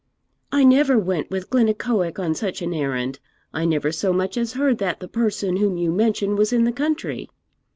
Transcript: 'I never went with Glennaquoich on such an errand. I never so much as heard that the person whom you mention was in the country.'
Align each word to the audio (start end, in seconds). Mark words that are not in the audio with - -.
'I 0.51 0.63
never 0.63 0.97
went 0.97 1.29
with 1.29 1.51
Glennaquoich 1.51 2.17
on 2.17 2.33
such 2.33 2.63
an 2.63 2.73
errand. 2.73 3.19
I 3.53 3.65
never 3.65 3.91
so 3.91 4.11
much 4.11 4.35
as 4.35 4.53
heard 4.53 4.79
that 4.79 4.99
the 4.99 5.07
person 5.07 5.57
whom 5.57 5.77
you 5.77 5.91
mention 5.91 6.35
was 6.35 6.51
in 6.51 6.63
the 6.63 6.71
country.' 6.71 7.29